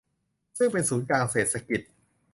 [0.57, 1.81] ซึ่งเป็นศูนย์กลางเศรษฐกิจ